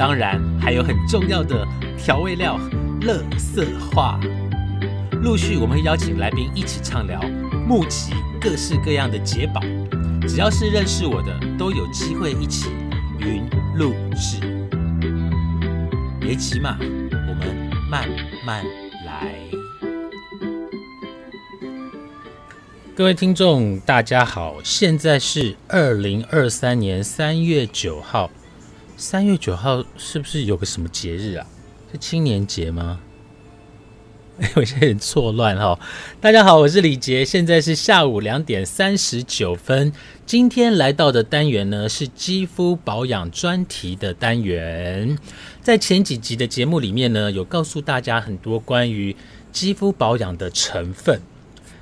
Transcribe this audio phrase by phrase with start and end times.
[0.00, 1.62] 当然还有很重要的
[1.98, 2.58] 调味料——
[3.04, 4.18] 乐色话。
[5.22, 7.20] 陆续我们会邀请来宾一起畅聊，
[7.68, 9.60] 募集各式各样的解宝。
[10.26, 12.70] 只要是认识我的，都有机会一起
[13.18, 13.44] 云
[13.76, 14.40] 录制。
[16.18, 18.08] 别急嘛，我们慢
[18.42, 18.64] 慢
[19.04, 19.34] 来。
[22.96, 28.30] 各位听众，大家好，现在是二零二三年三月九号。
[29.00, 31.46] 三月九号是不是有个什么节日啊？
[31.90, 33.00] 是青年节吗？
[34.56, 35.80] 有些人错乱哈。
[36.20, 39.90] 大家好，我是李杰，现在是下午两点三十九分。
[40.26, 45.16] 今天来到的单元呢是肌肤保养专题的单元。
[45.62, 49.16] 在前几集的节目里面呢，有告诉大家很多关于
[49.50, 51.22] 肌肤保养的成分。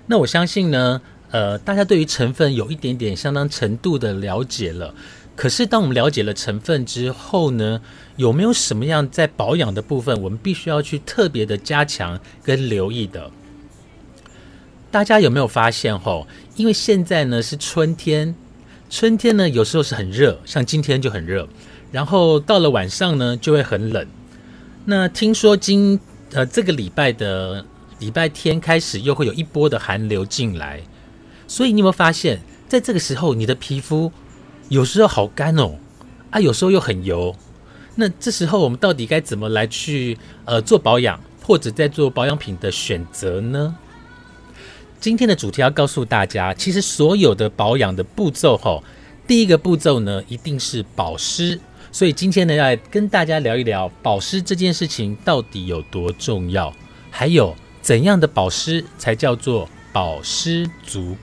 [0.07, 4.95] 那我相信呢，呃，大家对于成分有一点点相当程度的了解了。
[5.39, 7.81] 可是，当我们了解了成分之后呢，
[8.17, 13.30] 有没有什么样在保养的部分，我们必须要去特别的加强跟留意的？
[14.91, 16.27] 大家有没有发现吼？
[16.56, 18.34] 因为现在呢是春天，
[18.91, 21.48] 春天呢有时候是很热，像今天就很热，
[21.92, 24.05] 然后到了晚上呢就会很冷。
[24.86, 26.00] 那听说今
[26.33, 27.64] 呃这个礼拜的
[28.00, 30.80] 礼拜天开始又会有一波的寒流进来，
[31.47, 34.11] 所以你有没有发现，在这个时候你的皮肤？
[34.69, 35.77] 有时候好干哦，
[36.30, 37.34] 啊，有时候又很油。
[37.94, 43.74] 那这时候我们到底该怎么来去呃做保养，或者在做保养品的选择呢？
[45.01, 48.84] 今天的主题要告诉大家，其实所有的保养的步骤吼，
[49.27, 51.58] 第一个步骤呢一定是保湿。
[51.90, 56.73] 所以今天呢要来跟大家聊一聊保湿这件事情到底有多重要，
[57.11, 61.17] 还有怎样的保湿才叫做保湿足。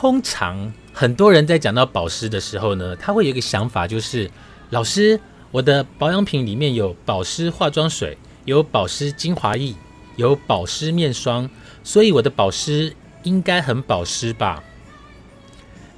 [0.00, 4.30] 通常很多人在讲到保湿的时候呢，他会有一个想法，就是
[4.70, 8.16] 老师，我的保养品里面有保湿化妆水，
[8.46, 9.74] 有保湿精华液，
[10.16, 11.50] 有保湿面霜，
[11.84, 12.94] 所以我的保湿
[13.24, 14.64] 应该很保湿吧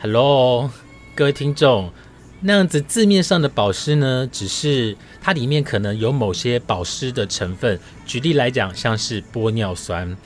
[0.01, 0.69] ？Hello，
[1.15, 1.93] 各位听众，
[2.41, 10.17] 那样子字面上的保湿呢，只是它里面可能有某些保湿的成分，举例来讲，像是玻尿酸。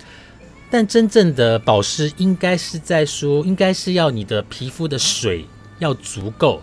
[0.71, 5.47] 但真正的保湿应该是在说，应该是要你的皮肤的水
[5.78, 6.60] 要足够，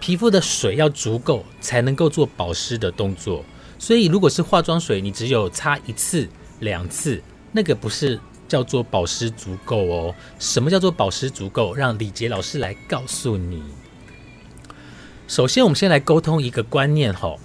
[0.00, 3.44] 皮肤的水要足够才能够做保湿的动作。
[3.78, 6.26] 所以，如果是化妆水，你只有擦一次、
[6.60, 10.14] 两次，那个不是叫做保湿足够哦。
[10.38, 11.74] 什么叫做保湿足够？
[11.74, 13.62] 让李杰老师来告诉你。
[15.28, 17.38] 首先，我们先来沟通一个观念吼。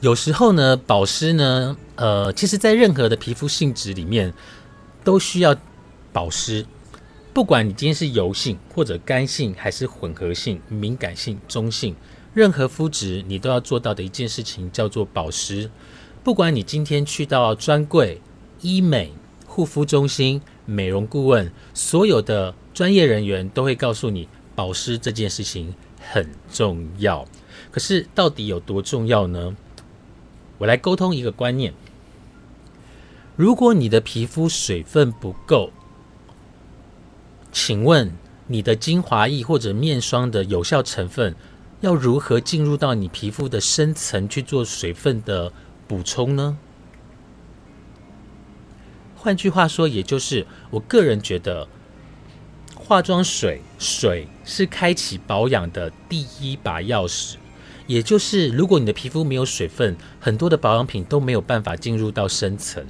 [0.00, 4.32] 有时候呢，保湿呢，呃，其实在任何的皮肤性质里面
[5.02, 5.56] 都需要
[6.12, 6.64] 保湿。
[7.32, 11.94] 不管你今天是油性或者干性，还是混合性、敏感性、中性，
[12.32, 15.70] 任何肤质你都要做到的一件事情叫做保湿。
[16.24, 18.20] 不管你今天去到专柜、
[18.60, 19.12] 医美、
[19.46, 27.26] 护肤中心、美容顾问，所有的专业人员都会告诉你，保湿这件事情很重要。
[27.70, 29.54] 可是到底有多重要呢？
[30.58, 31.74] 我来沟通一个观念：
[33.36, 35.70] 如果你的皮肤水分不够，
[37.52, 38.10] 请问
[38.46, 41.36] 你的精华液或者面霜的有效成分
[41.82, 45.52] 要如何进入到你皮肤的深层去做水分的
[45.86, 46.56] 补充呢？
[49.14, 51.68] 换句话说，也就是我个人觉得，
[52.74, 57.34] 化妆水水是开启保养的第一把钥匙。
[57.86, 62.84] 也就是，如果你的皮肤没有水分，很多的保养品都没有办法进入到深层。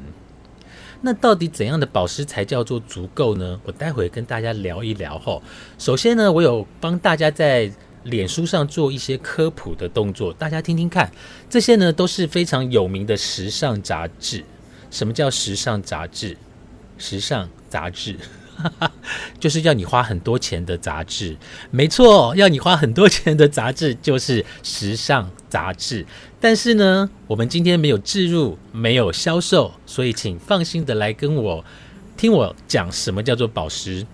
[1.02, 3.60] 那到底怎样的保湿才叫做足够呢？
[3.64, 5.40] 我待会跟大家聊一聊哈。
[5.78, 7.70] 首先呢，我有帮大家在
[8.04, 11.10] 脸书上做一些科普的动作，大家听听看。
[11.50, 14.44] 这些呢都是非常有名的时尚杂志。
[14.90, 16.36] 什么叫时尚杂志？
[16.98, 18.16] 时尚杂志。
[19.38, 21.36] 就是要你花很多钱的杂志，
[21.70, 26.06] 没错，要你花很多钱的杂志就是时尚杂志。
[26.40, 31.64] 但是呢，我们今天没有置入，没有销售，所以请放心的来跟我
[32.16, 34.06] 听我讲什么叫做保湿。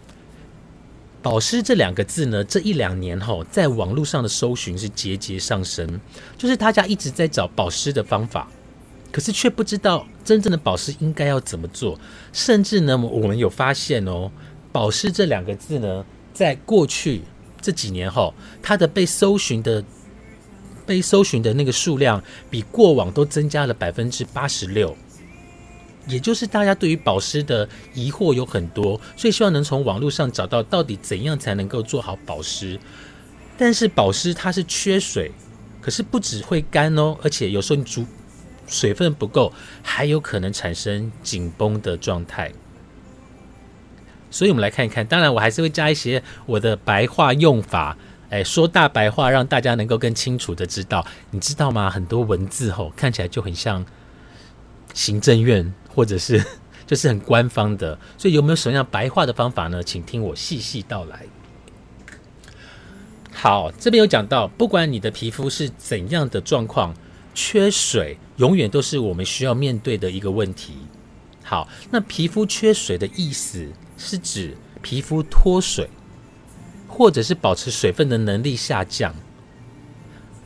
[1.21, 6.01] 保湿这两个字呢，这一两年吼，在网络上的搜寻是节节上升，
[6.37, 8.49] 就是大家一直在找保湿的方法，
[9.13, 11.99] 可是却不知道真正的保湿应该要怎么做，
[12.33, 14.33] 甚至呢，我们有发现哦，
[14.73, 17.21] 保湿这两个字呢，在过去
[17.61, 18.33] 这几年后，
[18.63, 19.85] 它的被搜寻的
[20.87, 24.97] 被搜寻的那个数量，比过往都增加了百分之八十六。
[26.09, 32.81] 也就是大家对于保湿的疑惑有很多，所以希望能从网络上找到到底怎样才能够做好保湿。
[33.57, 35.31] 但是保湿它是缺水，
[35.81, 38.05] 可是不只会干哦，而且有时候你煮
[38.67, 42.53] 水分不够，还有可能产生紧绷的状态。
[44.31, 47.97] 所以我们来看一看，当然我还是会加一些我的白话用法，
[48.31, 51.07] 哎，说大白话，让大家能够更清楚的知道。
[51.31, 51.91] 你知道吗？
[51.91, 53.85] 很多文字吼看起来就很像
[54.95, 55.73] 行政院。
[55.95, 56.43] 或者是
[56.87, 59.83] 就是很官方的，所以有没有什么样白话的方法呢？
[59.83, 61.27] 请听我细细道来。
[63.31, 66.95] 好，这边有讲到，不管你的皮肤是怎样的状况，
[67.35, 70.75] 缺水永远都是我们需要面对的一个问题。
[71.43, 75.89] 好，那皮肤缺水的意思是指皮肤脱水，
[76.89, 79.15] 或者是保持水分的能力下降。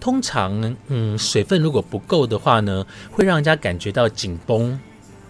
[0.00, 4.78] 通常，嗯，水分如果不够的话呢，会让人家感觉到紧绷。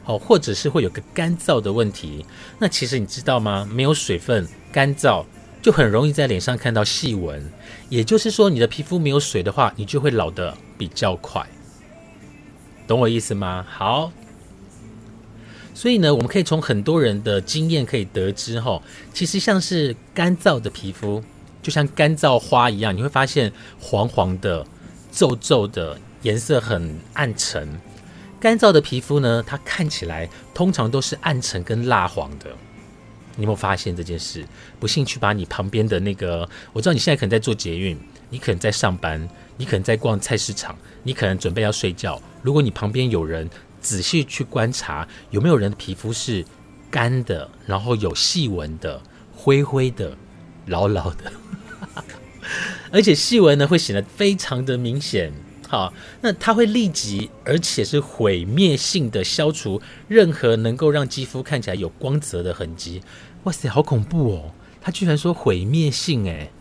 [0.04, 2.24] 哦，或者是会有个干燥的问题。
[2.60, 3.68] 那其实你知道吗？
[3.68, 5.24] 没有水分，干燥
[5.60, 7.50] 就很容易在脸上看到细纹。
[7.88, 11.46] 也就是说，你的皮肤没有水的话，你就会老的比较快。
[12.86, 13.66] 懂我意思吗？
[13.68, 14.12] 好。
[15.74, 18.80] 所以呢，我们可以从很多人的经验可以得知，哈，
[19.12, 21.22] 其实像是干燥的皮肤，
[21.62, 24.66] 就像干燥花一样，你会发现黄黄的、
[25.12, 27.78] 皱皱的，颜色很暗沉。
[28.40, 32.46] 干燥的皮肤呢，它看起来通常都是暗沉跟蜡黄的。
[33.34, 34.46] 你有没有发现这件事？
[34.80, 37.98] 不信去把你旁边的那个，我知道你现在可能在做捷运，
[38.30, 42.20] 你可能在上班，你可能在逛菜市场，你可能准备要睡觉。
[42.42, 43.48] 如果你旁边有人，
[43.80, 46.44] 仔细去观察，有没有人皮肤是
[46.90, 49.00] 干的，然后有细纹的、
[49.34, 50.16] 灰灰的、
[50.66, 51.32] 老老的，
[52.90, 55.32] 而且细纹呢会显得非常的明显。
[55.68, 63.02] 好，那它会立即而且是毁灭性的消除任何能够让肌肤看起来有光泽的痕迹。
[63.42, 64.52] 哇塞，好恐怖哦！
[64.80, 66.52] 他居然说毁灭性，诶，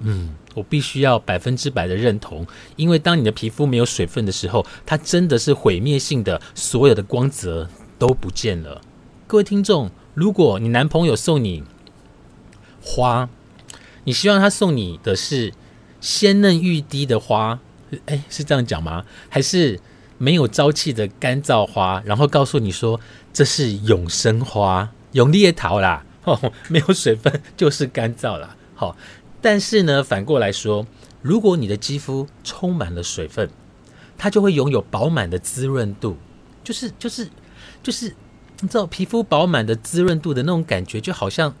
[0.00, 7.68] 嗯，我必须要百分之百的认同，因为当你的皮肤没有水分的时候，它真的是毁灭性的，所有的光泽
[7.98, 8.80] 都不见了。
[9.26, 11.62] 各位听众，如果你男朋友送你
[12.80, 13.28] 花，
[14.04, 15.52] 你希望他送你的是
[16.00, 17.60] 鲜嫩欲滴的花？
[18.06, 19.04] 哎，是这样讲吗？
[19.28, 19.78] 还是
[20.16, 22.98] 没有朝气的干燥花，然后告诉你说
[23.32, 26.06] 这是永生花、永烈桃啦？
[26.24, 28.56] 哦， 没有水分就是干燥啦。
[28.74, 28.96] 好，
[29.40, 30.86] 但是呢，反过来说，
[31.22, 33.48] 如果你的肌肤充满了水分，
[34.18, 36.16] 它就会拥有饱满的滋润度，
[36.64, 37.28] 就是就是
[37.82, 38.14] 就是，
[38.60, 41.54] 你知道皮肤饱满的滋润度的那种感觉，就好像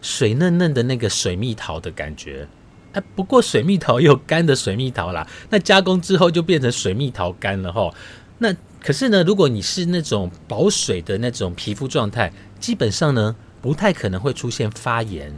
[0.00, 2.46] 水嫩嫩的那个水蜜桃的感觉。
[2.92, 7.92] 哎，不过水蜜桃有干的水蜜桃啦，那加工之后就变成水蜜桃干了哈。
[8.38, 15.34] 那可是呢，如果你是那种保水的那种皮肤状态，基本上呢不太可能会出现发炎，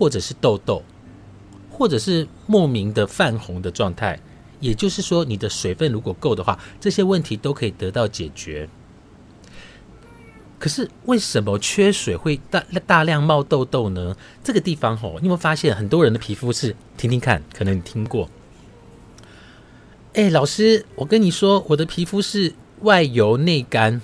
[0.00, 0.82] 或者是痘痘，
[1.70, 4.18] 或者是莫名的泛红的状态。
[4.58, 8.66] 也就是说，你的水分如果够的话，这些问题都可以得到解决。
[10.58, 14.16] 可是为什么缺水会大大量冒痘痘呢？
[14.42, 16.74] 这个地方吼，你有没有发现很多人的皮肤是？
[16.96, 18.30] 听听看，可能你听过。
[20.14, 24.00] 哎，老师，我跟你说，我的皮肤是外油内干，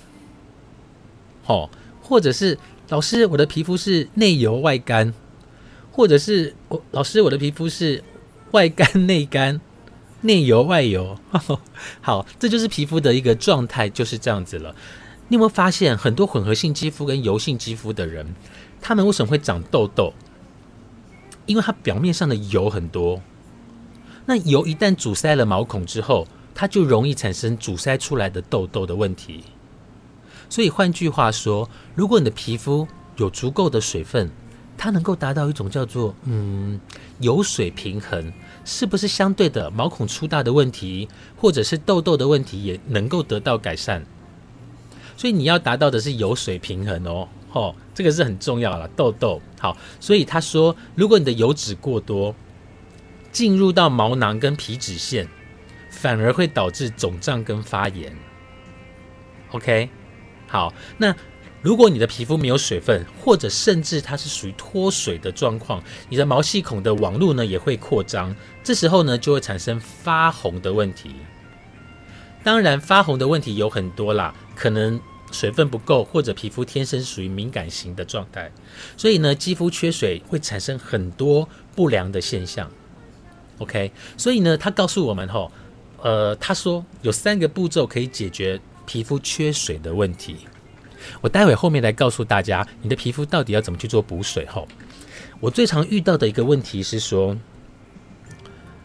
[1.44, 1.70] 吼，
[2.02, 2.58] 或者是
[2.90, 5.12] 老师，我的皮肤是内油外干，
[5.96, 8.04] 或者是我老师，我的皮肤是
[8.50, 9.58] 外干内干，
[10.20, 11.16] 内油外油。
[12.02, 14.76] 好，这就是皮肤的一个状态，就是这样子了。
[15.28, 18.34] 你有没有发现，很多混合性肌肤跟油性肌肤的人，
[18.78, 20.12] 他们为什么会长痘痘？
[21.46, 23.22] 因为它表面上的油很多。
[24.26, 29.44] 那油一旦阻塞了毛孔之后，它就容易产生阻塞出来的痘痘的问题。
[30.50, 32.86] 所以换句话说，如果你的皮肤
[33.16, 34.30] 有足够的水分，
[34.78, 36.80] 它能够达到一种叫做嗯
[37.20, 38.32] 油水平衡，
[38.64, 44.02] 是不是相对的毛孔粗大的问题，或者是痘痘的问题，也能够得到改善？
[45.16, 48.86] 所以你要达到的是油水平衡哦，吼，这个是很重要了。
[48.88, 52.34] 痘痘好，所以他说，如果你的油脂过多，
[53.32, 55.26] 进入到毛囊跟皮脂腺，
[55.90, 58.14] 反而会导致肿胀跟发炎。
[59.52, 59.88] OK，
[60.46, 61.14] 好，那
[61.66, 68.32] 如果你的皮肤没有水分，或者甚至它是属于脱水的状况，你的毛细孔的网络呢也会扩张，
[68.62, 71.10] 这时候呢就会产生发红的问题。
[72.44, 75.00] 当然，发红的问题有很多啦，可能
[75.32, 78.52] 水分不够，或者皮肤天生属于敏感型的状态，
[78.96, 82.70] 所以呢，肌肤缺水会产生很多不良的现象。
[83.58, 85.50] OK，所以呢，他告诉我们吼，
[86.00, 90.36] 呃，他说有三个步骤可以解决皮肤缺水的问题。
[91.20, 94.46] 我待会后面来告诉大家，你的皮肤到底要怎么去做补水。
[94.46, 94.66] 吼，
[95.40, 97.36] 我最常遇到的一个问题是说，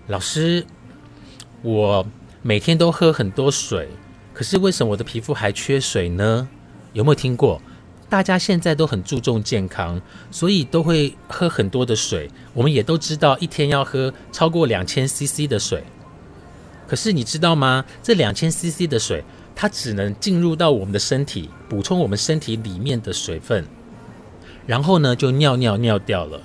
[0.08, 0.66] 老师，
[1.62, 2.06] 我。
[2.44, 3.88] 每天都喝很多水，
[4.34, 6.50] 可是为什么我的皮肤还缺水呢？
[6.92, 7.62] 有没有听过？
[8.10, 10.02] 大家现在都很注重健康，
[10.32, 12.32] 所以都会喝很多的水。
[12.56, 15.84] 我们也都知道，一天要喝超过两千 CC 的水。
[16.88, 17.86] 可是你知道吗？
[18.02, 19.24] 这两千 CC 的水，
[19.62, 23.64] 它只能进入到我们的身体，补充我们身体里面的水分，
[24.66, 26.42] 然后呢，就尿尿尿掉了。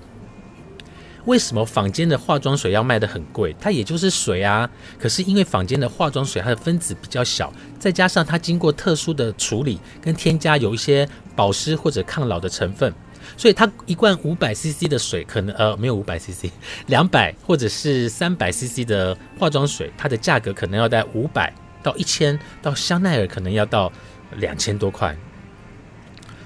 [1.25, 3.57] 为什么坊间的化妆水要卖的很贵？
[3.59, 4.69] 它也就是水啊，
[4.99, 12.93] 可是因为坊间的化妆水它的分子比较小，再加上它经过特殊的处理跟添加有一些保湿或者抗老的成分，
[13.35, 16.51] 所以它一罐五百 CC 的水可能呃没有五百 CC，
[16.89, 21.51] 两百或者是三百 CC 的化妆水，它的价格可能要在五百
[21.87, 23.93] 到一千，到香奈儿可能要到
[24.39, 25.17] 两千多块，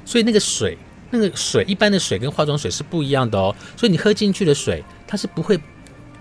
[0.04, 0.76] 所以那个水。
[1.12, 5.58] 那个水，一般的水跟化妆水是不一样的哦，所以你喝进去的水，它是不会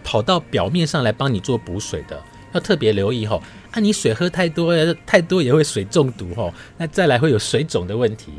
[0.03, 2.19] 跑到表面上来帮你做补水的，
[2.53, 3.39] 要特别留意哦。
[3.69, 4.73] 啊，你水喝太多，
[5.05, 6.51] 太多也会水中毒哦。
[6.75, 8.31] 那再来会有水肿的问题。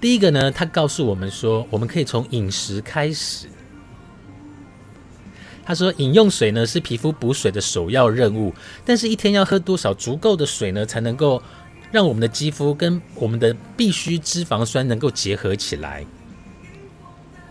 [0.00, 3.48] 第一个呢，他告诉我们说，我们可以从饮食开始。
[5.64, 8.54] 他说，饮用水呢是皮肤补水的首要任务，
[8.84, 11.42] 但是一天要喝多少足够的水呢，才能够？
[11.92, 16.04] 让我们的肌肤跟我们的必需脂肪酸能够结合起来。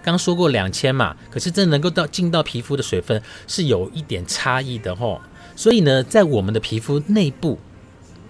[0.04, 5.22] 刚说过两千嘛，可是真能够到进到皮肤的水分是有一点差异的吼。
[5.56, 7.58] 所以呢，在我们的皮肤内部，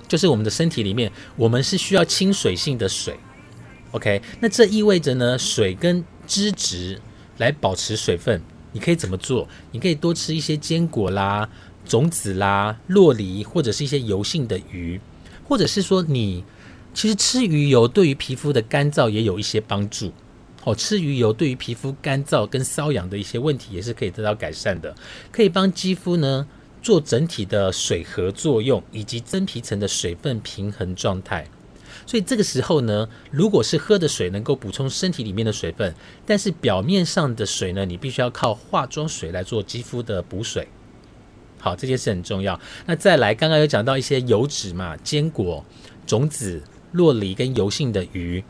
[0.07, 3.15] 就是我们的身体里面，我们是需要亲水性的水。
[3.89, 7.01] OK，那这意味着呢，水跟脂质
[7.37, 8.39] 来保持水分。
[8.73, 9.47] 你可以怎么做？
[9.71, 11.47] 你可以多吃一些坚果啦、
[11.85, 14.99] 种子啦、洛梨或者是一些油性的鱼。
[15.45, 16.43] 或者是说，你
[16.93, 20.11] 其实吃鱼油对于皮肤的干燥也有一些帮助。
[20.63, 24.95] 哦，吃鱼油对于皮肤干燥跟瘙痒的一些问题也是可以得到改善的，
[25.31, 26.47] 可以帮肌肤呢
[26.81, 31.45] 做整体的水合作用，以及真皮层的水分平衡状态。
[32.05, 35.93] 所以这个时候呢，如果是喝的水能够补充身体里面的水分，
[36.25, 40.67] 但是表面上的水呢，你必须要靠化妆水来做肌肤的补水。
[41.60, 42.60] 好，这件事很重要。
[42.86, 45.63] 那再来，刚刚有讲到一些油脂嘛，坚果、
[46.05, 48.43] 种子、洛梨跟油性的鱼。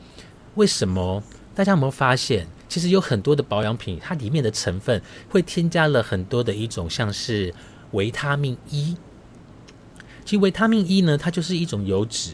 [0.55, 1.23] 为什么？
[1.53, 7.53] 大家有没有发现，其实有很多的保养品，它里面的成分会添加了很多的一种，像是
[7.91, 8.97] 维他命 E。
[10.25, 12.31] 其实维他命 E 呢，它就是一种油脂。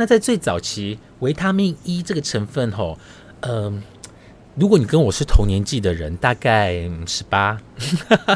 [0.00, 2.98] 那在最早期，维他命 E 这个成分，吼，
[3.40, 3.82] 嗯，
[4.54, 7.60] 如果你跟我是同年纪的人，大概十八。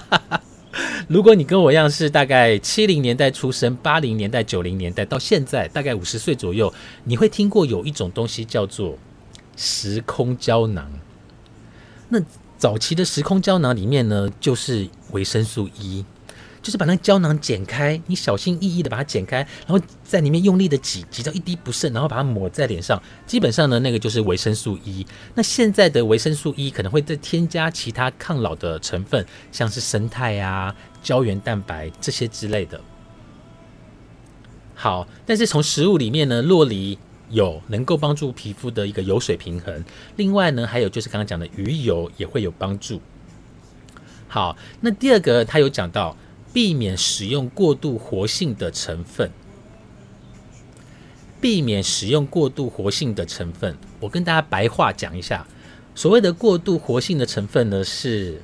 [1.08, 6.70] 如果你跟我一样是大概七零年代出生，八零年代、九零年代到现在大概五十岁左右，
[7.04, 8.98] 你会听过有一种东西叫做
[9.56, 10.86] 时空胶囊。
[12.10, 12.20] 那
[12.58, 16.04] 早期的时空胶囊里面呢，就是维生素 E。
[16.64, 23.00] 就是把那个胶囊剪开，你小心翼翼的把它剪开，然后在里面用力的挤，挤到一滴不剩，然后把它抹在脸上。
[23.26, 25.06] 基本上呢，那个就是维生素 E。
[25.34, 32.80] 那现在的维生素 E 可能会再添加其他抗老的成分，像是生态啊、胶原蛋白这些之类的。
[34.74, 39.84] 好，但是从食物里面呢，洛梨有能够帮助皮肤的一个油水平衡。
[40.16, 43.02] 另外呢，还有就是刚刚讲的鱼油也会有帮助。
[44.28, 46.16] 好，那第二个他有讲到。
[46.54, 49.32] 避免使用过度活性的成分，
[51.40, 53.76] 避免使用过度活性的成分。
[53.98, 55.44] 我跟大家白话讲一下，
[55.96, 58.40] 所谓的过度活性的成分呢，是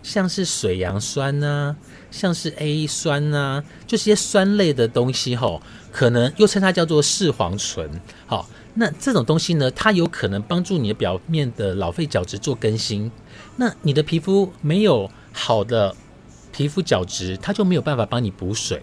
[0.00, 1.74] 像是水杨酸呐，
[2.12, 8.00] 像是 A 酸呐，就是些酸类的东西吼，可能又称它叫做视黄醇。
[8.26, 13.10] 好，那这种东西呢，它有可能帮助你的表面的老废角质做更新。
[13.56, 15.96] 那你的皮肤没有好的。
[16.52, 18.82] 皮肤角质，它就没有办法帮你补水，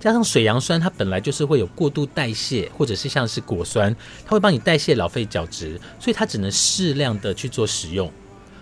[0.00, 3.94] 加上水杨酸，它本来就是会有过度代谢，或者是像是果酸，
[4.24, 8.10] 它会帮你代谢老废角质，所以它只能适量的去做使用，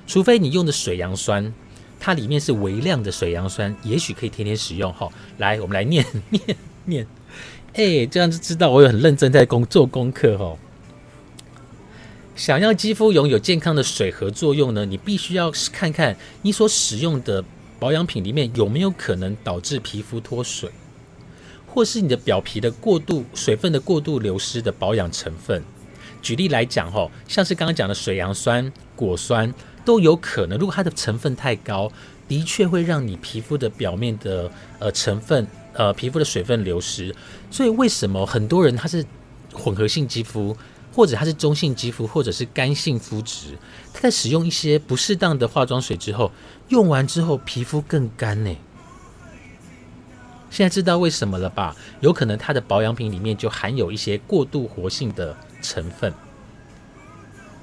[0.07, 1.53] 除非你用的水杨酸，
[2.01, 5.09] 它里面是微量的水杨酸，也许可以天天使用哈。
[5.39, 7.07] 来，我们来念 念念，
[7.75, 10.59] 哎，这样就知道我有很认真在工做功课哦。
[12.35, 17.45] 想要肌肤拥有健康的水合作用呢，你必须要看看你所使用的
[17.83, 20.71] 保养品里面有没有可能导致皮肤脱水，
[21.67, 25.65] 或是你的表皮的过度水分的过度流失的保养成分。
[26.23, 29.53] 举例来讲，吼，像是刚刚讲的水杨酸、果酸
[29.85, 31.91] 都有可能，如果它的成分太高，
[32.29, 34.49] 的确会让你皮肤的表面的
[34.79, 37.13] 呃成分呃皮肤的水分流失。
[37.51, 39.05] 所以为什么很多人他是
[39.53, 40.57] 混合性肌肤？
[40.93, 43.59] 或者它是中性肌肤，或者是干性肤质，
[43.93, 46.31] 它在使用一些不适当的化妆水之后，
[46.69, 48.57] 用完之后皮肤更干呢。
[50.51, 51.75] 现在知道为什么了吧？
[52.01, 56.13] 有可能它的保养品里面就含有一些过度活性的成分。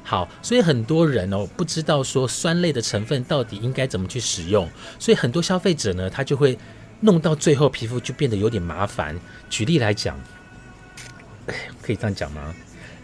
[0.03, 4.67] 好，所以很多人哦不知道说酸类的成分到底应该怎么去使用，
[4.97, 6.57] 所以很多消费者呢，他就会
[7.01, 9.15] 弄到最后皮肤就变得有点麻烦。
[9.51, 10.19] 举例来讲，
[11.83, 12.55] 可以这样讲吗？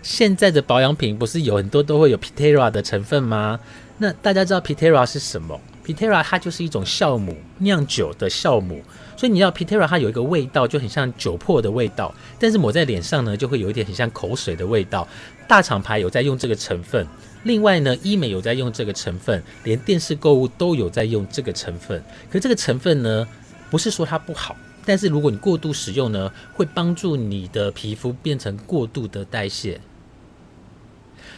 [0.05, 3.59] 现在的保养品不是有很多都会有 Pitera 的成分吗？
[3.97, 8.83] 那大家知道 Pitera 是什么？Pitera 它就是一种酵母酿酒的酵母，
[9.17, 15.07] 所以你要 Pitera 它有一个味道，就很像酒粕的味道，但是抹在脸上呢，就会有一点很像口水的味道。
[15.47, 17.03] 大厂牌有在用这个成分，
[17.41, 21.99] 另外呢，医美有在用这个成分，连电视购物都有在用这个成分。
[22.31, 23.27] 可这个成分呢，
[23.71, 29.81] 不是说它不好，但是如果你过度使用呢，会帮助你的皮肤变成过度的代谢。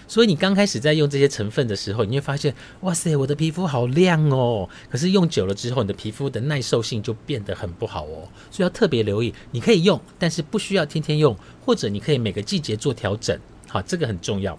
[0.08, 4.70] 所以你刚开始在用这些成分的时候，你会发现，哇塞，我的皮肤好亮哦。
[4.90, 8.30] 可是用久了之后，你的皮肤的耐受性就变得很不好哦。
[8.50, 11.36] 所以要特别留意，你可以用，但是不需要天天用，
[11.66, 13.38] 或者你可以每个季节做调整。
[13.68, 14.58] 好，这个很重要。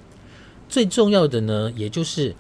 [0.69, 2.37] 最重要的呢，也就是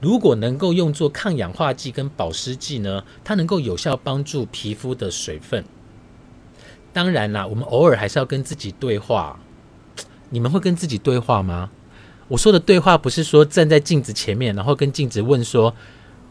[0.00, 5.62] 如果能够用作抗氧化剂跟保湿剂呢，它能够有效帮助皮肤的水分。
[6.94, 9.38] 当然啦，我们偶尔还是要跟自己对话。
[10.30, 11.70] 你们会跟自己对话吗？
[12.28, 15.74] 我说的对话不是说站在镜子前面，然后跟镜子问说：“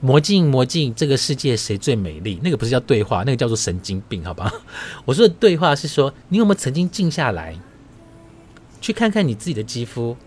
[0.01, 4.51] 魔镜魔镜，这个世界谁最美丽？”那个不是叫对话，那个叫做神经病，好吧？
[5.05, 7.59] 我说的对话是说，你有没有曾经静下来，
[8.79, 10.17] 去看看你自己的肌肤，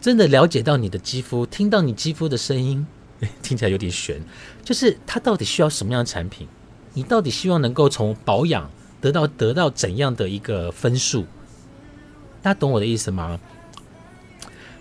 [0.00, 2.86] 真的了解到你的肌肤，听到你肌肤的声音，
[3.42, 4.20] 听起来有点悬，
[4.62, 6.46] 就是它到底需要什么样的产品？
[6.94, 11.26] 你到底希望能够从保养得到得到怎样的一个分数？
[12.40, 13.38] 大家懂我的意思吗？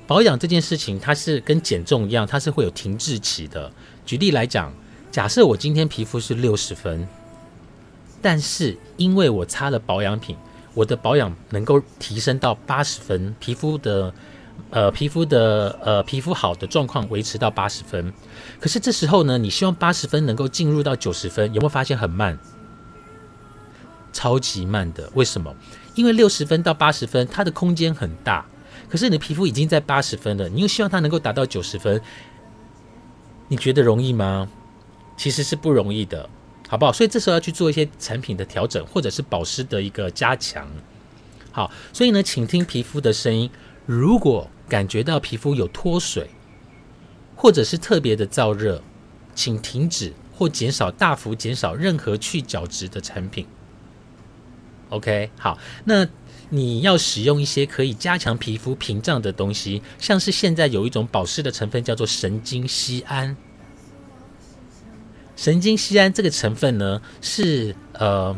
[0.08, 3.70] 保养这件事情，它是跟减重一样，它是会有停滞期的。
[4.06, 4.74] 举例来讲，
[5.12, 7.06] 假设我今天皮肤是六十分，
[8.22, 10.38] 但是因为我擦了保养品，
[10.74, 14.13] 我的保养能够提升到八十分，皮肤的
[14.70, 18.13] 呃皮肤的呃皮肤好的状况维持到八十分。
[18.62, 22.39] 可是这时候呢，你希望八十分能够进入到九十分，有没有发现很慢？
[24.13, 25.12] 超级慢的。
[25.15, 25.54] 为什么？
[25.96, 28.46] 因为六十分到八十分，它的空间很大。
[28.90, 32.02] 可是你的皮肤已经在八十分了，你又希望它能够达到九十分，
[33.48, 34.50] 你觉得容易吗？
[35.16, 36.30] 其实是不容易的，
[36.70, 36.94] 好不好？
[36.94, 40.68] 所以这时候要去做一些产品的调整，或者是保湿的一个加强。
[41.52, 43.50] 好，所以呢，请听皮肤的声音。
[43.86, 46.30] 如果感觉到皮肤有脱水，
[47.36, 48.84] 或者是特别的燥热，
[49.34, 53.48] 请停止或减少大幅减少任何去角质的产品。
[54.90, 56.08] OK，好，那。
[56.50, 63.36] 你要使用一些可以加强皮肤屏障的东西，像是现在有一种保湿的成分叫做神经酰胺。
[65.36, 68.34] 神经酰胺这个成分呢，是呃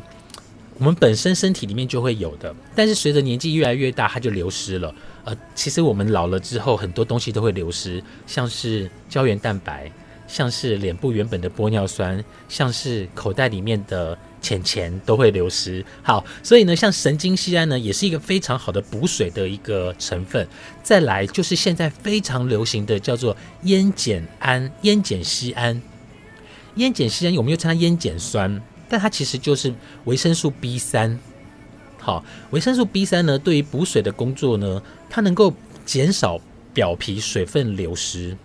[0.80, 4.94] 我们本身身体里面就会有的，但是随着年纪越来越大，它就流失了。
[5.24, 9.92] 呃，其实我们老了之后，很多东西都会流失，像是胶原蛋白，
[10.28, 14.18] 像是脸部原本的玻尿酸，像是口袋里面的。
[14.42, 20.48] 钱钱都会流失，好，所以呢，像神经酰胺呢，也是一个非常好的补水的一个成分。
[20.82, 25.82] 再来就是现在非常流行的叫做烟碱胺、烟碱酰胺。
[26.76, 28.62] 烟碱酰胺有没有称它烟碱酸？
[28.88, 29.74] 但它其实就是
[30.06, 31.20] 维生素 B 三。
[32.00, 35.54] 好，维生素 B 三呢，对于补水的工作呢，它能够
[35.86, 36.40] 减少
[36.74, 38.38] 表皮水分流失。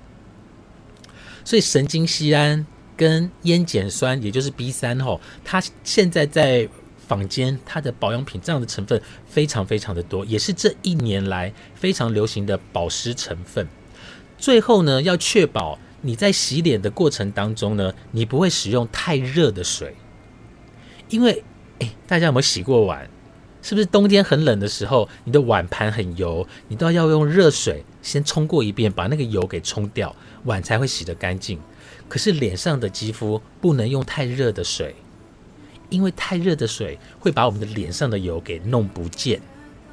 [1.44, 2.66] 所以神经酰胺。
[2.96, 6.68] 跟烟碱酸，也就是 B 三吼，它现在在
[7.06, 13.68] 坊间，它的保养品这样的成分非常非常的多，也是这一年来非常流行的保湿成分。
[14.38, 19.94] 最后呢，要确保你在洗脸的过程当中呢，你不会使用太热的水，
[21.08, 21.42] 因为
[21.80, 23.08] 诶，大家有没有洗过碗？
[23.62, 31.58] 是不是冬天很冷的时候，你的碗盘很油，你都要用热水先冲过一遍，把那个油给冲掉，碗才会洗得干净。
[32.14, 34.94] 可是脸上的肌肤不能用太热的水，
[35.90, 39.40] 因为太热的水会把我们的脸上的油给弄不见。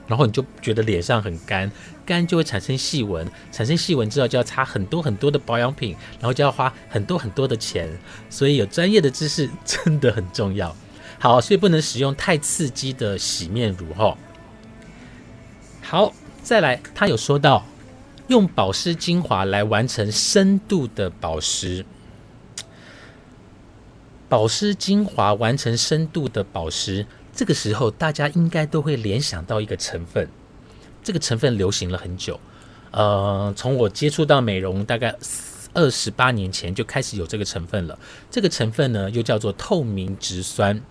[0.05, 1.71] 然后你就觉得脸上很干，
[2.05, 7.89] 干就会产生细纹，产生细纹之后就要擦很多很多的保养品，然后就要花很多很多的钱，
[8.29, 10.75] 所以有专业的知识真的很重要。
[11.17, 14.15] 好，所以不能使用太刺激的洗面乳哈。
[15.81, 17.65] 好，再来，他有说到
[18.27, 21.83] 用保湿精华来完成深度的保湿。
[24.31, 30.25] 保湿精华完成深度的保湿，这个时候大家应该都会联想到一个成分，
[31.03, 32.39] 这个成分流行了很久。
[32.91, 35.13] 呃，从我接触到美容大概
[35.73, 37.99] 二十八年前就开始有这个成分了。
[38.29, 40.81] 这个成分呢，又叫做透明质酸。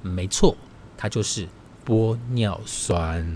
[0.00, 0.56] 没错，
[0.96, 1.48] 它就是
[1.84, 3.26] 玻尿酸。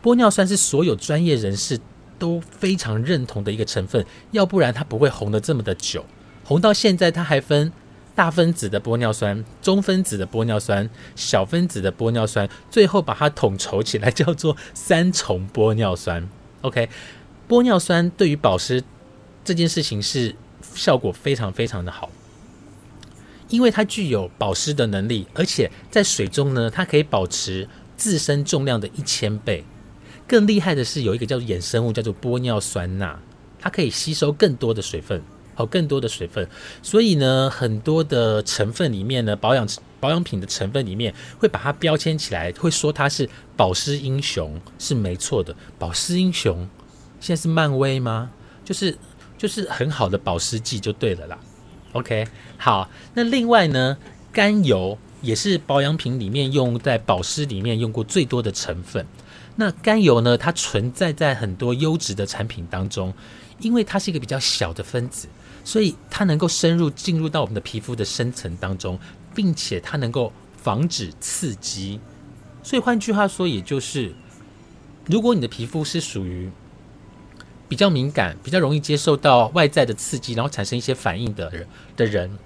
[0.00, 1.80] 玻尿酸是所有专业人士
[2.16, 6.04] 都非常认同的一个成分，要不然它不会红的这么的久。
[6.44, 7.72] 红到现在，它还分。
[8.14, 16.28] 大分子的玻尿酸、中分子的玻尿酸、小分子的玻尿酸，最后把它统筹起来叫做三重玻尿酸。
[16.62, 16.88] OK，
[17.48, 18.82] 玻尿酸对于保湿
[19.44, 20.34] 这件事情是
[20.74, 22.10] 效果非常非常的好，
[23.48, 29.64] 因为它具有保湿的能力，而且在水中呢，它可以保持自身重量的一千倍。
[30.28, 33.18] 更厉害的是，有一个叫做衍生物，叫做玻尿酸钠，
[33.58, 35.22] 它可以吸收更多的水分。
[35.60, 36.48] 有更多的水分，
[36.82, 39.66] 所以呢，很多的成分里面呢，保养
[40.00, 45.54] 保养品的成分里面会把它标签起来，会说它是保湿英雄，是没错的。
[45.78, 46.68] 保湿英雄
[47.20, 48.30] 现在是漫威吗？
[48.64, 48.96] 就是
[49.36, 51.38] 就是很好的保湿剂就对了啦。
[51.92, 53.96] OK，好，那另外呢，
[54.32, 59.04] 甘油也是保养品里面用在保湿里面用过最多的成分。
[59.56, 63.12] 那甘油呢，它存在在很多优质的产品当中，
[63.58, 65.28] 因为它是一个比较小的分子。
[65.64, 68.98] 所以它能够深入进入到我们的皮肤的深层当中，
[69.34, 72.00] 并且它能够防止刺激。
[72.62, 74.14] 所以换句话说，也就是
[75.06, 76.50] 如果你的皮肤是属于
[77.68, 82.38] 比较敏感、比较容易接受到外在的刺激，然后产生一些反应的人的人，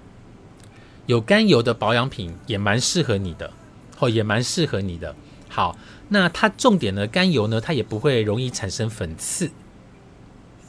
[1.05, 3.51] 有甘油的保养品也蛮适合你的，
[3.99, 5.15] 哦，也蛮适合你的。
[5.49, 5.77] 好，
[6.09, 9.51] 那它重点呢，甘油呢，它也不会容易产生粉刺。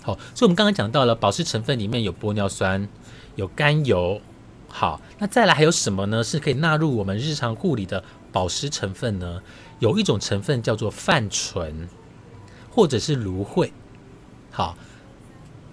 [0.07, 2.89] 好，所以我们刚刚讲到了保湿成分里面有玻尿酸，
[3.35, 4.21] 有甘油。
[4.69, 6.23] 好，那再来还有什么呢？
[6.23, 9.43] 是可以纳入我们日常护理的保湿成分呢？
[9.81, 11.89] 有一种成分叫做泛醇，
[12.71, 13.73] 或者是芦荟。
[14.53, 14.79] 好，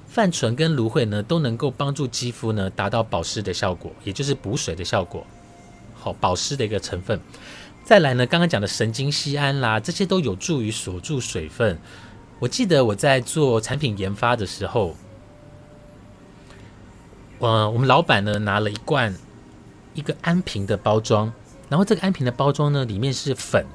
[0.07, 5.27] 泛醇跟芦荟呢都能够帮助肌肤呢达到保湿的效果，也就是补水的效果。
[5.93, 7.19] 好，保湿的一个成分。
[7.83, 11.77] 再来呢，刚刚讲的神经酰胺啦，这些都有助于锁住水分。
[12.43, 14.97] 我记得我在做产品研发的时候，
[17.39, 19.15] 我我们老板呢拿了一罐
[19.93, 21.31] 一个安瓶的包装，
[21.69, 23.65] 然后这个安瓶的包装呢里面是粉，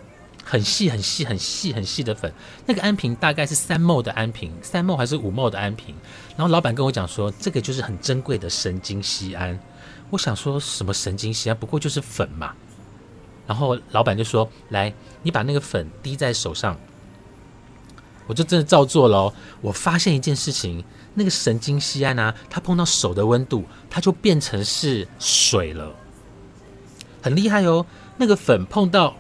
[0.45, 2.31] 很细很细很细很细的粉。
[2.67, 5.95] 那个安瓶大概是三沫的安瓶，三沫还是五沫的安瓶。
[6.37, 9.59] 然后老板跟我讲说，这个就是很珍贵的神经酰胺。
[10.11, 12.55] 我想说什么神经酰胺，不过就是粉嘛。
[13.47, 16.79] 然后老板就说：“来，你把那个粉滴在手上。”
[18.29, 19.35] 我就真的照做了哦。
[19.61, 25.93] 我发现一件事情，那个神经酰胺啊，它碰到手的温度，它就变成是水了，
[27.21, 27.85] 很厉害哦。
[28.17, 29.17] 那个粉碰到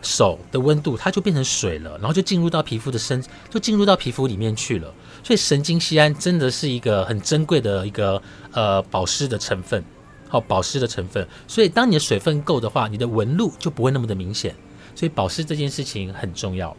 [0.00, 4.94] 手的温度，它就变成水了，然后就进入到皮肤的深，就进入到皮肤里面去了。
[5.22, 9.82] 所以神经酰胺真的是一个很珍贵的一个呃保湿的成分，
[10.28, 11.26] 好保湿的成分。
[11.48, 14.54] 所以当你的水分够的话，你的纹路就不会那么的明显。
[14.94, 16.76] 所以保湿这件事情很重要。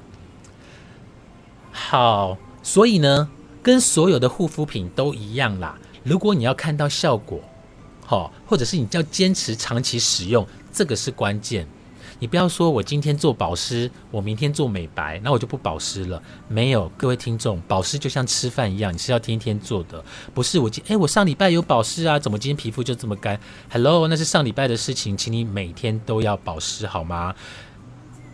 [1.77, 3.29] 好，所以呢，
[3.61, 5.77] 跟所有的护肤品都一样啦。
[6.03, 7.41] 如果你要看到效果，
[8.05, 11.67] 好，或者是你要坚持长期使用，这个是关键。
[12.17, 16.23] 你不要说我今天做保湿，我明天做美白，那我就不保湿了。
[16.47, 20.01] 没有，各位听众，保湿就像吃饭一样，你是要天天做的，
[20.33, 23.37] 不是我今哎我上礼拜有保湿啊，怎么今天皮肤就这么干
[23.69, 27.35] ？Hello，那是上礼拜的事情，请你每天都要保湿好吗？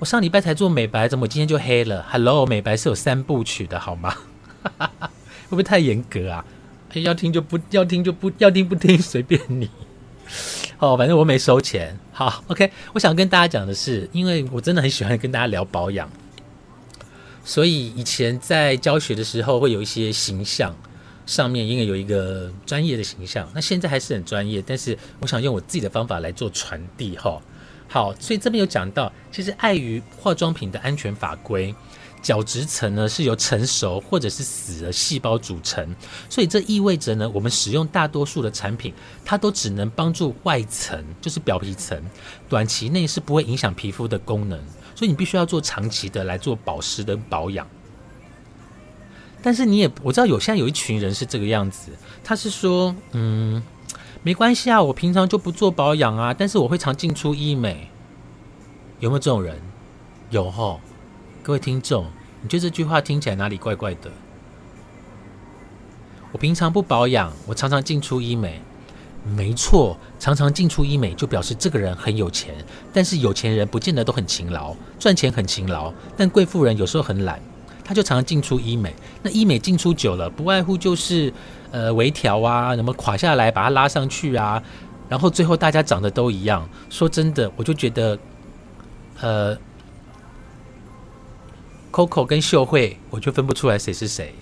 [0.01, 4.11] 我上礼拜才做美白，怎么今天就黑了？Hello，美白是有三部曲的，好吗？
[4.89, 6.43] 会不会太严格啊？
[6.95, 9.69] 要听就不要听就不要听不听随便你。
[10.77, 11.95] 好，反正我没收钱。
[12.11, 12.71] 好，OK。
[12.93, 16.09] 我想跟大家讲的是，因为我真的很喜欢跟大家聊保养，
[17.45, 20.75] 所以以前在教学的时候会有一些形象
[21.27, 23.47] 上面应该有一个专业的形象。
[23.53, 27.39] 那现在还是很专业，但是我想用我自己的方法来做传递哈。
[27.91, 31.75] 好，所以这边有讲到，其实碍于化妆品的安全法规，
[32.21, 35.93] 角质层呢是由成熟或者是死的细胞组成，
[36.29, 38.93] 所以这意味着呢，我们使用大多数的产品，
[39.25, 42.01] 它都只能帮助外层，就是表皮层，
[42.47, 44.57] 短期内是不会影响皮肤的功能，
[44.95, 47.67] 所以你必须要做长期的来做保湿的保养。
[49.43, 51.91] 但是你也我知道有现在有一群人是这个样子，
[52.23, 53.61] 他是说，嗯，
[54.23, 57.89] 没关系啊，我平常就不做保养啊，但是我会常进出医美，
[58.99, 59.59] 有没有这种人？
[60.29, 60.79] 有哈。
[61.41, 62.05] 各位听众，
[62.43, 64.11] 你觉得这句话听起来哪里怪怪的？
[66.31, 68.61] 我平常不保养，我常常进出医美。
[69.23, 72.53] 没错，常常进出医美就表示这个人很有钱。
[72.93, 77.41] 但是有钱人不见得都很勤劳，赚钱很勤劳，但贵妇人有时候很懒，
[77.83, 78.93] 他就常常进出医美。
[79.23, 81.33] 那医美进出久了，不外乎就是
[81.71, 84.61] 呃微调啊，什么垮下来把它拉上去啊，
[85.09, 86.69] 然后最后大家长得都一样。
[86.89, 88.19] 说真的，我就觉得，
[89.19, 89.57] 呃。
[91.91, 94.33] Coco 跟秀慧，我就分不出来谁是谁。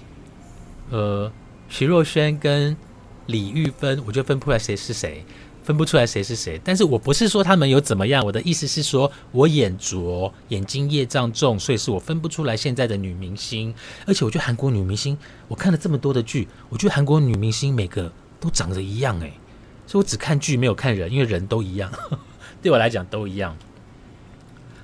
[0.91, 1.31] 呃，
[1.67, 2.77] 徐若瑄跟
[3.25, 5.25] 李玉芬，我就分不出来谁是谁，
[5.69, 6.59] 分不出来谁是谁。
[6.63, 13.71] 但是我不是说他们有怎么样，我的意思是说我眼拙，眼睛业障重，所以是我分不出来现在的女明星。
[14.07, 15.15] 而且我觉得韩国女明星，
[15.47, 19.31] 我看了这么多的剧，我觉得韩国女明星每个都长得一样，诶，
[19.85, 21.91] 所以我只看剧没有看人，因为人都一样，
[22.63, 23.55] 对我来讲都一样。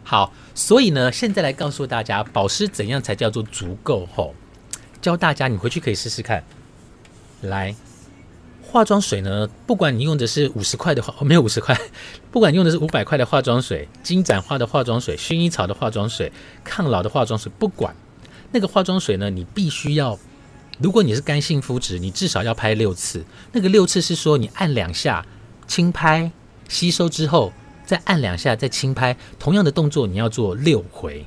[0.04, 4.08] 好，所以呢，现在来告诉大家，保湿怎样才叫做足够？
[4.14, 4.36] 吼，
[5.02, 6.44] 教大家，你回去可以试试看。
[7.42, 7.76] 来，
[8.76, 11.80] 化妆水呢，不管你用的是五十块的化，没有五十块，
[12.30, 16.30] 不管用的是五百块的化妆水、金盏花的化妆水、薰衣草的化妆水、
[16.62, 17.96] 抗老的化妆水，不管
[18.52, 20.20] 那个化妆水呢，你必须要，
[20.78, 23.24] 如果你是干性肤质，你至少要拍六次。
[23.54, 25.26] 那个六次是说，你按两下，
[25.66, 26.30] 轻拍，
[26.68, 27.54] 吸收之后。
[27.86, 31.26] 再按两下，再轻拍，同样的动作你要做六回。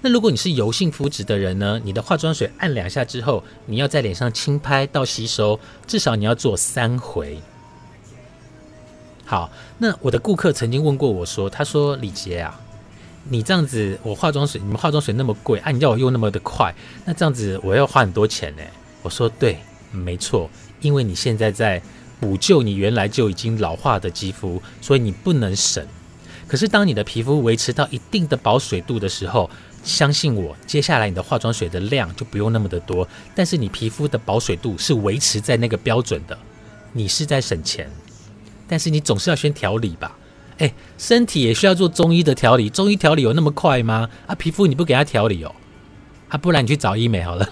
[0.00, 1.80] 那如果你是油性肤质的人呢？
[1.82, 7.40] 你的化妆水按两下之后，你要在脸上轻拍到吸收，至少你要做三回。
[9.24, 12.60] 好，那我的顾客曾经问过我说：“他说李杰啊，
[13.24, 18.62] 你这样子，我化妆水，你们化妆水那么贵啊，你叫我用那么的快，那这样子我要花很多钱呢。”
[19.02, 19.58] 我说：“对，
[19.90, 20.48] 没错，
[20.80, 21.82] 因为你现在在。”
[22.18, 25.86] 补救你原来就已经老化的肌肤，所以你不能省。
[26.48, 29.50] 可是当你的皮肤维持到一定的保水度的时候，
[29.86, 33.08] 相信我，接下来你的化妆水的量就不用那么的多。
[33.36, 36.36] 但是你皮肤的保水度是维持在那个标准的，
[36.92, 37.88] 你是在省钱。
[38.66, 40.18] 但是你总是要先调理吧？
[40.58, 44.10] 诶，身体也需要做中医的调理，中医调理有那么快吗？
[44.26, 45.54] 啊，皮肤你不给他调理哦？
[46.30, 47.48] 啊，不然你去找医美好了。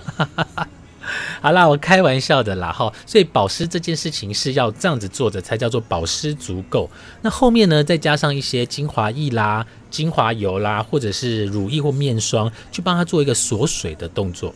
[1.43, 6.89] 好啦，我开玩笑的啦哈，所以保湿这件事情是要这样子做的，才叫做保湿足够。
[7.21, 14.55] 那后面呢，再加上一些精华液啦、精华油啦，或者是乳液或面霜，去帮它做一个锁水的动作，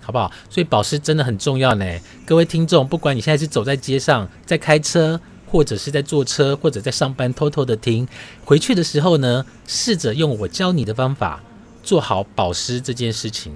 [0.00, 0.30] 好不好？
[0.48, 1.84] 所以保湿真的很重要呢。
[2.24, 8.06] 各位听众，不管你现在是走在街上，在开车，或者是在坐车，或者在上班，偷偷的听，
[8.44, 11.42] 回去的时候呢，试着用我教你的方法
[11.82, 13.52] 做好保湿这件事情。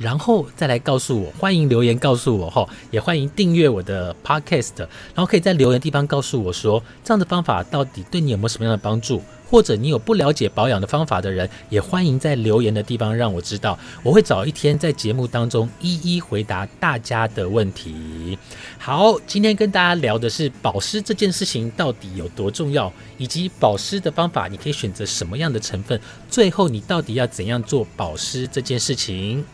[0.00, 18.38] 然后再来告诉我，欢迎留言告诉我哈，也欢迎订阅我的 podcast，然后可以在留言地方告诉我说，这样的方法到底对你有没有什么样的帮助，或者你有不了解保养的方法的人，也欢迎在留言的地方让我知道，我会找一天在节目当中一一回答大家的问题。
[18.78, 29.44] 好，今天跟大家聊的是保湿这件事情到底有多重要，以及保湿的方法，你可以选择什么样的成分，最后你到底要怎样做保湿这件事情。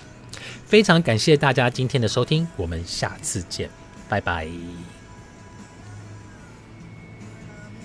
[0.66, 3.70] 非常感谢大家今天的收听，我们下次见，
[4.08, 4.46] 拜拜。